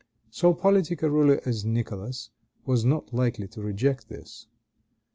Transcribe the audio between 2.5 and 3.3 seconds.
was not